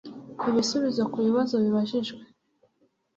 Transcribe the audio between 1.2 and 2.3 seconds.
bibazo bibajijwe